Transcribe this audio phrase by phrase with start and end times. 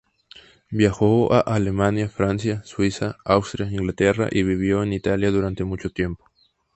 [0.71, 6.25] Viajó a Alemania, Francia, Suiza, Austria, Inglaterra y vivió en Italia durante mucho tiempo.